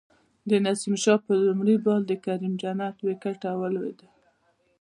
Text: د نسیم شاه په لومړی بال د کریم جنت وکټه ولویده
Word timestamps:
د 0.49 0.51
نسیم 0.65 0.95
شاه 1.03 1.19
په 1.25 1.33
لومړی 1.47 1.75
بال 1.85 2.01
د 2.07 2.13
کریم 2.25 2.53
جنت 2.61 2.95
وکټه 3.07 3.49
ولویده 3.61 4.07